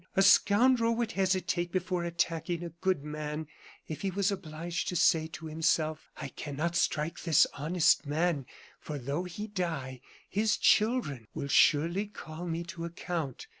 A 0.15 0.23
scoundrel 0.23 0.95
would 0.95 1.11
hesitate 1.11 1.71
before 1.71 2.03
attacking 2.05 2.63
a 2.63 2.69
good 2.71 3.03
man 3.03 3.45
if 3.87 4.01
he 4.01 4.09
was 4.09 4.31
obliged 4.31 4.87
to 4.87 4.95
say 4.95 5.27
to 5.33 5.45
himself: 5.45 6.09
'I 6.17 6.29
cannot 6.29 6.75
strike 6.75 7.21
this 7.21 7.45
honest 7.53 8.07
man, 8.07 8.47
for 8.79 8.97
though 8.97 9.25
he 9.25 9.45
die, 9.45 10.01
his 10.27 10.57
children 10.57 11.27
will 11.35 11.49
surely 11.49 12.07
call 12.07 12.47
me 12.47 12.63
to 12.63 12.83
account. 12.83 13.45